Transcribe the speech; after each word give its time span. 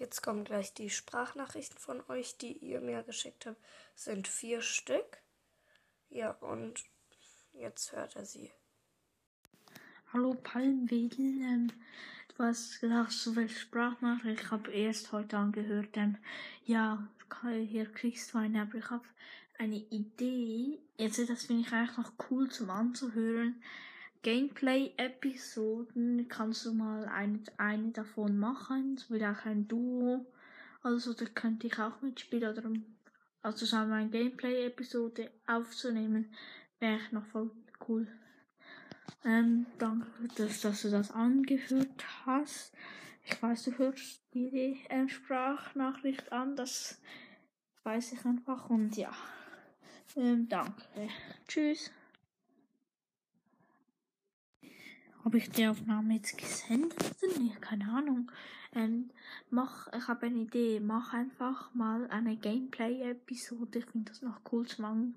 Jetzt 0.00 0.22
kommen 0.22 0.44
gleich 0.44 0.72
die 0.72 0.88
Sprachnachrichten 0.88 1.76
von 1.76 2.02
euch, 2.08 2.38
die 2.38 2.52
ihr 2.52 2.80
mir 2.80 3.02
geschickt 3.02 3.44
habt. 3.44 3.62
Sind 3.94 4.28
vier 4.28 4.62
Stück. 4.62 5.18
Ja, 6.08 6.30
und 6.30 6.82
jetzt 7.52 7.92
hört 7.92 8.16
er 8.16 8.24
sie. 8.24 8.50
Hallo 10.10 10.32
Palmwedel, 10.32 11.42
ähm, 11.42 11.72
du 12.28 12.42
hast 12.42 12.80
gesagt, 12.80 13.12
so 13.12 13.34
viel 13.34 13.50
Sprachnachricht. 13.50 14.40
Ich 14.42 14.50
habe 14.50 14.72
erst 14.72 15.12
heute 15.12 15.36
angehört, 15.36 15.94
ähm, 15.98 16.16
ja, 16.64 17.06
hier 17.68 17.84
kriegst 17.92 18.32
du 18.32 18.38
eine, 18.38 18.62
aber 18.62 18.76
ich 18.76 18.88
habe 18.88 19.04
eine 19.58 19.76
Idee. 19.76 20.78
Jetzt, 20.96 21.18
das 21.28 21.44
finde 21.44 21.66
ich 21.66 21.72
eigentlich 21.74 21.98
noch 21.98 22.12
cool 22.30 22.48
zum 22.48 22.70
anzuhören. 22.70 23.62
Gameplay-Episoden 24.22 26.28
kannst 26.28 26.66
du 26.66 26.74
mal 26.74 27.06
eine, 27.06 27.40
eine 27.56 27.90
davon 27.90 28.38
machen, 28.38 28.98
so 28.98 29.14
wie 29.14 29.24
auch 29.24 29.46
ein 29.46 29.66
Duo. 29.66 30.26
Also 30.82 31.14
da 31.14 31.24
könnte 31.26 31.66
ich 31.66 31.78
auch 31.78 32.00
mitspielen 32.02 32.50
oder 32.50 32.62
also 33.42 33.58
zusammen 33.58 33.92
eine 33.92 34.10
Gameplay-Episode 34.10 35.30
aufzunehmen, 35.46 36.34
wäre 36.78 37.00
noch 37.10 37.26
voll 37.26 37.50
cool. 37.88 38.06
Ähm, 39.24 39.66
danke, 39.78 40.06
dass, 40.36 40.60
dass 40.60 40.82
du 40.82 40.90
das 40.90 41.10
angehört 41.10 42.04
hast. 42.26 42.74
Ich 43.24 43.42
weiß, 43.42 43.64
du 43.64 43.78
hörst 43.78 44.22
die 44.34 44.80
äh, 44.88 45.08
Sprachnachricht 45.08 46.32
an, 46.32 46.56
das 46.56 47.00
weiß 47.84 48.12
ich 48.12 48.24
einfach 48.24 48.70
und 48.70 48.96
ja. 48.96 49.12
Ähm, 50.16 50.48
danke. 50.48 51.08
Tschüss. 51.46 51.90
Habe 55.30 55.38
ich 55.38 55.50
die 55.50 55.68
Aufnahme 55.68 56.14
jetzt 56.14 56.36
gesendet 56.36 57.14
oder 57.22 57.38
nicht? 57.38 57.62
Keine 57.62 57.88
Ahnung. 57.88 58.32
Ähm, 58.74 59.10
mach, 59.48 59.86
ich 59.96 60.08
habe 60.08 60.26
eine 60.26 60.40
Idee. 60.40 60.80
Mach 60.80 61.14
einfach 61.14 61.72
mal 61.72 62.10
eine 62.10 62.34
Gameplay-Episode. 62.34 63.78
Ich 63.78 63.86
finde 63.86 64.10
das 64.10 64.22
noch 64.22 64.40
cool 64.50 64.66
zu 64.66 64.82
hören. 64.82 65.14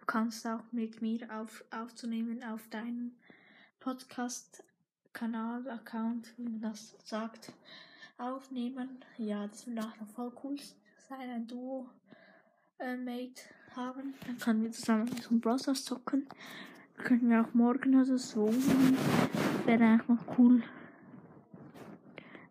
Du 0.00 0.06
kannst 0.06 0.46
auch 0.46 0.62
mit 0.72 1.02
mir 1.02 1.30
auf, 1.38 1.62
aufzunehmen 1.70 2.42
auf 2.44 2.66
deinem 2.70 3.12
Podcast-Kanal, 3.80 5.68
Account, 5.68 6.32
wie 6.38 6.44
man 6.44 6.62
das 6.62 6.96
sagt, 7.04 7.52
aufnehmen. 8.16 9.04
Ja, 9.18 9.46
das 9.48 9.66
würde 9.66 9.82
auch 9.82 10.00
noch 10.00 10.08
voll 10.14 10.32
cool 10.44 10.56
sein, 11.10 11.28
ein 11.28 11.46
Duo 11.46 11.90
äh, 12.78 12.96
Mate 12.96 13.42
haben. 13.74 14.14
Dann 14.26 14.38
können 14.38 14.62
wir 14.62 14.72
zusammen 14.72 15.08
so 15.20 15.34
ein 15.34 15.42
Browser 15.42 15.74
zocken. 15.74 16.26
Können 16.96 17.30
wir 17.30 17.42
auch 17.42 17.54
morgen 17.54 18.00
oder 18.00 18.18
so. 18.18 18.48
Wäre 19.66 19.84
eigentlich 19.84 20.08
noch 20.08 20.38
cool. 20.38 20.62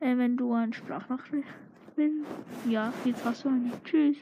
Äh, 0.00 0.16
wenn 0.16 0.36
du 0.36 0.52
eine 0.54 0.72
Sprachnachricht 0.72 1.48
willst. 1.96 2.26
Ja, 2.68 2.92
jetzt 3.04 3.24
hast 3.24 3.44
du 3.44 3.48
eine. 3.48 3.70
Tschüss. 3.84 4.16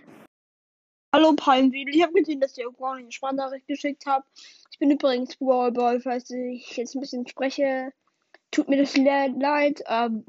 Hallo 1.14 1.32
Palmwedel, 1.34 1.94
ich 1.94 2.02
habe 2.02 2.12
gesehen, 2.12 2.40
dass 2.40 2.58
ihr 2.58 2.64
irgendwo 2.64 2.84
eine 2.86 3.10
Sprachnachricht 3.10 3.66
geschickt 3.66 4.04
habt. 4.06 4.28
Ich 4.70 4.78
bin 4.78 4.90
übrigens 4.90 5.36
Brawlboy, 5.36 6.00
falls 6.00 6.30
ich 6.30 6.76
jetzt 6.76 6.94
ein 6.94 7.00
bisschen 7.00 7.26
spreche. 7.26 7.92
Tut 8.50 8.68
mir 8.68 8.76
das 8.76 8.96
leid, 8.96 9.82
ähm, 9.86 10.26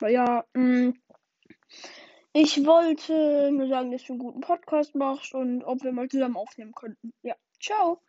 ja, 0.00 0.44
mh, 0.54 0.62
mm, 0.88 0.94
ich 2.34 2.64
wollte 2.64 3.50
nur 3.52 3.68
sagen, 3.68 3.90
dass 3.90 4.04
du 4.04 4.14
einen 4.14 4.20
guten 4.20 4.40
Podcast 4.40 4.94
machst 4.94 5.34
und 5.34 5.64
ob 5.64 5.82
wir 5.82 5.92
mal 5.92 6.08
zusammen 6.08 6.36
aufnehmen 6.36 6.72
könnten. 6.72 7.12
Ja, 7.22 7.34
ciao. 7.60 8.00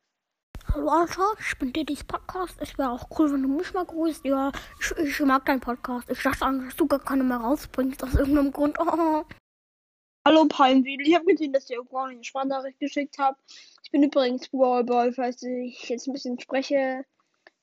Hallo 0.72 0.88
Alter, 0.90 1.34
ich 1.40 1.58
bin 1.60 1.72
Diddy's 1.74 2.04
Podcast. 2.04 2.56
Es 2.60 2.78
wäre 2.78 2.92
auch 2.92 3.08
cool, 3.18 3.32
wenn 3.32 3.44
du 3.44 3.50
mich 3.50 3.74
mal 3.74 3.86
grüßt. 3.86 4.26
Ja, 4.26 4.52
ich, 4.80 4.92
ich 4.98 5.20
mag 5.20 5.46
deinen 5.46 5.60
Podcast. 5.60 6.10
Ich 6.10 6.22
dachte 6.24 6.46
eigentlich, 6.46 6.70
dass 6.70 6.78
du 6.78 6.88
gar 6.88 7.00
keine 7.00 7.24
mehr 7.24 7.38
rausbringst, 7.38 8.04
aus 8.04 8.16
irgendeinem 8.16 8.52
Grund. 8.52 8.78
Oh. 8.80 9.24
Hallo 10.26 10.46
Palmwedel, 10.48 11.08
ich 11.08 11.16
habe 11.16 11.26
gesehen, 11.26 11.52
dass 11.52 11.70
ihr 11.70 11.78
irgendwo 11.78 11.98
eine 11.98 12.24
Sprachnachricht 12.24 12.80
geschickt 12.80 13.18
habt. 13.20 13.42
Ich 13.84 13.92
bin 13.92 14.04
übrigens 14.04 14.48
Brawlboy, 14.50 15.12
falls 15.12 15.44
ich 15.44 15.90
jetzt 15.90 16.08
ein 16.08 16.14
bisschen 16.14 16.40
spreche. 16.40 17.06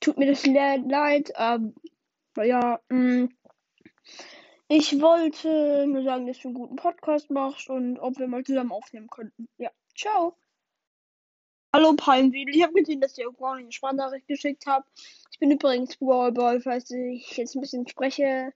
Tut 0.01 0.19
mir 0.19 0.27
das 0.27 0.45
leid. 0.47 1.33
Ähm, 1.37 1.75
ja, 2.37 2.81
mh, 2.91 2.97
mm, 2.97 3.29
ich 4.69 5.01
wollte 5.01 5.87
nur 5.89 6.05
sagen, 6.05 6.27
dass 6.27 6.39
du 6.39 6.49
einen 6.49 6.55
guten 6.55 6.77
Podcast 6.77 7.31
machst 7.31 7.69
und 7.71 7.99
ob 7.99 8.19
wir 8.19 8.29
mal 8.29 8.45
zusammen 8.45 8.73
aufnehmen 8.73 9.09
könnten. 9.09 9.49
Ja, 9.59 9.71
ciao. 9.97 10.37
Hallo 11.73 11.95
Palmwedel, 11.95 12.57
ich 12.57 12.65
habe 12.65 12.73
gesehen, 12.73 13.01
dass 13.01 13.17
ihr 13.17 13.27
irgendwo 13.27 13.47
eine 13.47 13.71
Sprachnachricht 13.71 14.27
geschickt 14.27 14.67
habt. 14.67 14.89
Ich 15.31 15.39
bin 15.39 15.53
übrigens 15.53 15.97
Brawlboy, 15.99 16.61
falls 16.61 16.91
ich 16.91 17.37
jetzt 17.37 17.55
ein 17.55 17.61
bisschen 17.61 17.87
spreche. 17.87 18.53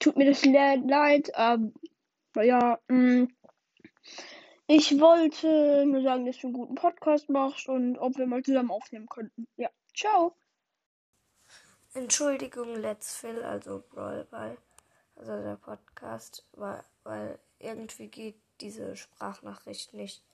Tut 0.00 0.16
mir 0.16 0.26
das 0.26 0.44
leid. 0.44 1.30
Ähm, 1.36 1.72
ja, 2.34 2.80
mh, 2.88 2.96
mm, 2.96 3.28
ich 4.66 4.98
wollte 4.98 5.86
nur 5.86 6.02
sagen, 6.02 6.26
dass 6.26 6.38
du 6.38 6.48
einen 6.48 6.54
guten 6.54 6.74
Podcast 6.74 7.28
machst 7.28 7.68
und 7.68 7.96
ob 7.96 8.18
wir 8.18 8.26
mal 8.26 8.42
zusammen 8.42 8.72
aufnehmen 8.72 9.08
könnten. 9.08 9.46
Ja, 9.56 9.70
ciao. 9.94 10.34
Entschuldigung, 11.94 12.74
Let's 12.74 13.14
Fill, 13.18 13.40
also 13.44 13.84
Brawlball, 13.88 14.58
also 15.14 15.42
der 15.42 15.56
Podcast, 15.56 16.44
weil, 16.54 16.82
weil 17.04 17.38
irgendwie 17.60 18.08
geht 18.08 18.40
diese 18.60 18.96
Sprachnachricht 18.96 19.94
nicht 19.94 20.24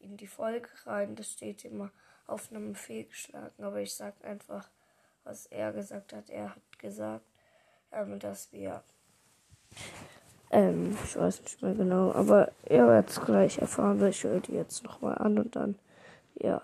in 0.00 0.16
die 0.16 0.26
Folge 0.26 0.68
rein. 0.84 1.16
Das 1.16 1.32
steht 1.32 1.64
immer 1.64 1.90
auf 2.26 2.50
einem 2.50 2.74
fehlgeschlagen. 2.74 3.64
Aber 3.64 3.80
ich 3.80 3.94
sag 3.94 4.14
einfach, 4.24 4.68
was 5.24 5.46
er 5.46 5.72
gesagt 5.72 6.12
hat. 6.12 6.30
Er 6.30 6.54
hat 6.54 6.78
gesagt, 6.78 7.24
ähm, 7.92 8.18
dass 8.18 8.52
wir. 8.52 8.82
Ähm, 10.50 10.96
ich 11.04 11.16
weiß 11.16 11.42
nicht 11.42 11.62
mehr 11.62 11.74
genau, 11.74 12.12
aber 12.12 12.52
er 12.64 12.86
wird 12.86 13.10
es 13.10 13.20
gleich 13.20 13.58
erfahren. 13.58 14.04
Ich 14.06 14.22
höre 14.24 14.40
die 14.40 14.52
jetzt 14.52 14.84
nochmal 14.84 15.18
an 15.18 15.38
und 15.38 15.56
dann, 15.56 15.78
ja. 16.36 16.62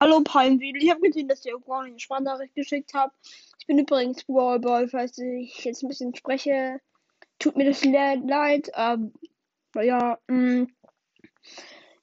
Hallo 0.00 0.20
Palmwedel, 0.22 0.82
ich 0.82 0.90
habe 0.90 1.00
gesehen, 1.00 1.28
dass 1.28 1.44
ihr 1.46 1.52
irgendwo 1.52 1.72
eine 1.72 1.98
Sprachnachricht 1.98 2.54
geschickt 2.54 2.92
habt. 2.92 3.16
Ich 3.58 3.66
bin 3.66 3.78
übrigens 3.78 4.24
Brawlboy, 4.24 4.88
falls 4.88 5.16
ich 5.16 5.64
jetzt 5.64 5.82
ein 5.82 5.88
bisschen 5.88 6.14
spreche. 6.14 6.78
Tut 7.38 7.56
mir 7.56 7.64
das 7.64 7.82
leid. 7.84 8.70
Ähm, 8.74 9.14
ja, 9.74 10.18
mh, 10.28 10.36
mm, 10.36 10.74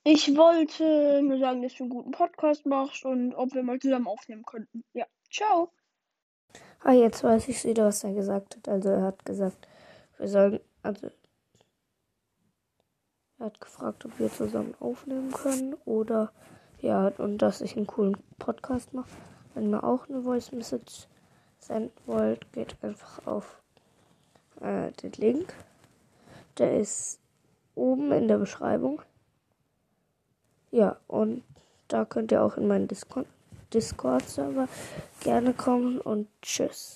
ich 0.03 0.35
wollte 0.35 1.21
nur 1.21 1.39
sagen, 1.39 1.61
dass 1.61 1.75
du 1.75 1.83
einen 1.83 1.91
guten 1.91 2.11
Podcast 2.11 2.65
machst 2.65 3.05
und 3.05 3.35
ob 3.35 3.53
wir 3.53 3.63
mal 3.63 3.79
zusammen 3.79 4.07
aufnehmen 4.07 4.43
könnten. 4.43 4.83
Ja, 4.93 5.05
ciao. 5.29 5.71
Ah, 6.83 6.93
jetzt 6.93 7.23
weiß 7.23 7.47
ich 7.49 7.63
wieder, 7.63 7.85
was 7.85 8.03
er 8.03 8.13
gesagt 8.13 8.55
hat. 8.55 8.67
Also 8.67 8.89
er 8.89 9.03
hat 9.03 9.23
gesagt, 9.25 9.67
wir 10.17 10.27
sollen, 10.27 10.59
also 10.81 11.11
er 13.37 13.45
hat 13.45 13.61
gefragt, 13.61 14.05
ob 14.05 14.17
wir 14.19 14.31
zusammen 14.31 14.73
aufnehmen 14.79 15.31
können 15.31 15.75
oder 15.85 16.31
ja, 16.79 17.09
und 17.17 17.37
dass 17.39 17.61
ich 17.61 17.77
einen 17.77 17.85
coolen 17.85 18.17
Podcast 18.39 18.93
mache. 18.93 19.09
Wenn 19.53 19.71
ihr 19.71 19.83
auch 19.83 20.09
eine 20.09 20.23
Voice 20.23 20.51
Message 20.51 21.07
senden 21.59 21.91
wollt, 22.07 22.51
geht 22.53 22.75
einfach 22.81 23.25
auf 23.27 23.61
äh, 24.61 24.91
den 24.91 25.11
Link. 25.13 25.53
Der 26.57 26.79
ist 26.79 27.19
oben 27.75 28.11
in 28.11 28.27
der 28.27 28.39
Beschreibung. 28.39 29.01
Ja, 30.71 30.97
und 31.07 31.43
da 31.89 32.05
könnt 32.05 32.31
ihr 32.31 32.41
auch 32.41 32.57
in 32.57 32.67
meinen 32.67 32.87
Discord-Server 33.73 34.67
gerne 35.19 35.53
kommen 35.53 35.99
und 35.99 36.27
tschüss. 36.41 36.89